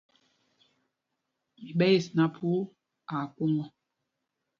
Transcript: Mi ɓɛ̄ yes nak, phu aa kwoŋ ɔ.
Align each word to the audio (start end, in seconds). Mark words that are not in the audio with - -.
Mi 1.61 1.69
ɓɛ̄ 1.77 1.89
yes 1.93 2.07
nak, 2.15 2.33
phu 2.37 2.49
aa 3.13 3.25
kwoŋ 3.35 3.53
ɔ. 3.63 3.65